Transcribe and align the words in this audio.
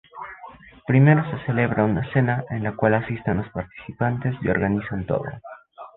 Primero 0.87 1.23
se 1.29 1.45
celebra 1.45 1.83
una 1.83 2.11
cena 2.11 2.43
en 2.49 2.63
la 2.63 2.71
cual 2.75 2.95
asisten 2.95 3.37
los 3.37 3.49
participantes 3.49 4.35
y 4.41 4.47
organizan 4.49 5.05
todo. 5.05 5.25